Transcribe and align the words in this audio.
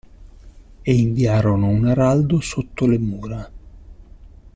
E 0.81 0.95
inviarono 0.95 1.67
un 1.67 1.85
araldo 1.85 2.39
sotto 2.39 2.87
le 2.87 2.97
mura. 2.97 3.51